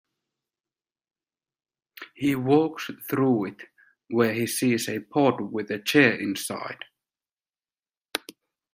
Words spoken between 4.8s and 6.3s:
a pod with a chair